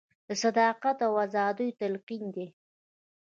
د 0.27 0.29
صداقت 0.43 0.97
او 1.07 1.13
ازادیو 1.25 1.77
تلقین 1.79 2.23
دی. 2.35 2.47